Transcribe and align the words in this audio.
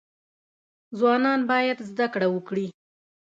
ځوانان 0.97 1.39
باید 1.51 1.77
زده 1.89 2.07
کړه 2.13 2.27
وکړي 2.31 2.67